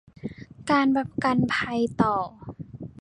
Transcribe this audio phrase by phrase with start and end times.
[0.71, 2.15] การประกันภัยต่อ